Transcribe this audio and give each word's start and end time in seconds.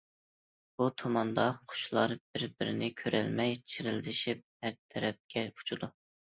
بۇ 0.77 0.85
تۇماندا 1.01 1.43
قۇشلار 1.73 2.13
بىر- 2.21 2.45
بىرىنى 2.55 2.89
كۆرەلمەي، 3.03 3.53
چىرىلدىشىپ 3.75 4.43
ھەر 4.65 4.79
تەرەپكە 4.95 5.47
ئۇچىدۇ. 5.53 5.93